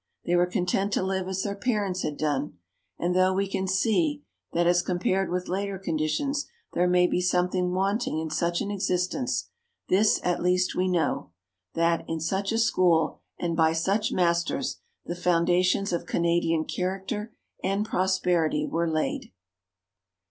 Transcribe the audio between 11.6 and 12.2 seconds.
that, in